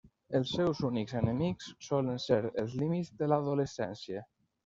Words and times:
Els 0.37 0.53
seus 0.59 0.79
únics 0.87 1.17
enemics 1.19 1.67
solen 1.89 2.17
ser 2.25 2.39
els 2.63 2.73
límits 2.85 3.13
de 3.23 3.31
l'adolescència. 3.33 4.27